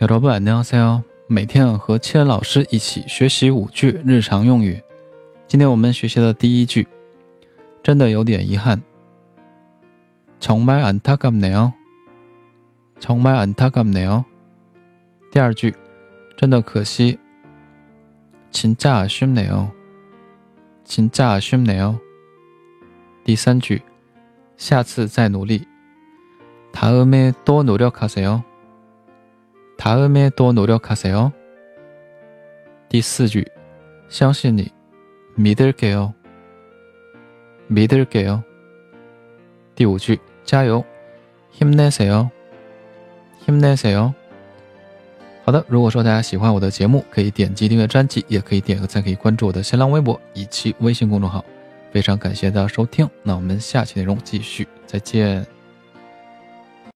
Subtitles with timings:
[0.00, 1.02] 여러분안녕하세요。
[1.28, 4.82] 每天和千老师一起学习五句日常用语。
[5.46, 6.86] 今天我们学习的第一句，
[7.82, 8.82] 真的有点遗憾。
[10.40, 11.72] 정말안타깝네 요。
[13.00, 14.24] 정말안타깝네 요。
[15.30, 15.74] 第二句，
[16.36, 17.18] 真的可惜。
[18.50, 19.70] 진짜아쉽네 요。
[20.84, 21.98] 진짜아쉽네 요。
[23.24, 23.82] 第三句，
[24.56, 25.66] 下次再努力。
[26.72, 28.42] 다음에또노력하세 요。
[29.76, 31.32] 다음에또노력하세 요。
[32.88, 33.46] 第四句，
[34.08, 34.70] 相信你，
[35.36, 36.12] 믿을게 요，
[37.68, 38.42] 믿을게 요。
[39.74, 40.84] 第五句，加油，
[41.50, 42.30] 힘내세 요，
[43.46, 44.12] 힘내세 요。
[45.44, 51.44] 好的，如果说大家喜欢我的节目，可以点击订阅专辑，也可以点个赞，可以关注我的新浪微博以及微信公众号。
[51.90, 55.55] 非常感谢大家收听，那我们下期内容继续，再见。